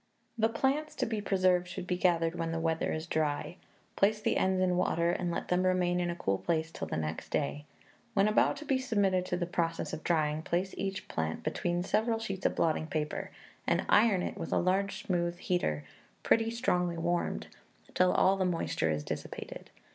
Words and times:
The 0.35 0.49
plants 0.49 0.95
to 0.95 1.05
be 1.05 1.21
preserved 1.21 1.67
should 1.67 1.85
be 1.85 1.95
gathered 1.95 2.33
when 2.33 2.51
the 2.51 2.59
weather 2.59 2.91
is 2.91 3.05
dry. 3.05 3.57
Place 3.95 4.19
the 4.19 4.35
ends 4.35 4.59
in 4.59 4.75
water, 4.75 5.11
and 5.11 5.29
let 5.29 5.49
them 5.49 5.63
remain 5.63 5.99
in 5.99 6.09
a 6.09 6.15
cool 6.15 6.39
place 6.39 6.71
till 6.71 6.87
the 6.87 6.97
next 6.97 7.29
day. 7.29 7.65
When 8.15 8.27
about 8.27 8.57
to 8.57 8.65
be 8.65 8.79
submitted 8.79 9.27
to 9.27 9.37
the 9.37 9.45
process 9.45 9.93
of 9.93 10.03
drying, 10.03 10.41
place 10.41 10.73
each 10.75 11.07
plant 11.07 11.43
between 11.43 11.83
several 11.83 12.17
sheets 12.17 12.47
of 12.47 12.55
blotting 12.55 12.87
paper, 12.87 13.29
and 13.67 13.85
iron 13.89 14.23
it 14.23 14.39
with 14.39 14.51
a 14.51 14.57
large 14.57 15.05
smooth 15.05 15.37
heater, 15.37 15.83
pretty 16.23 16.49
strongly 16.49 16.97
warmed, 16.97 17.45
till 17.93 18.11
all 18.11 18.37
the 18.37 18.43
moisture 18.43 18.89
is 18.89 19.03
dissipated. 19.03 19.69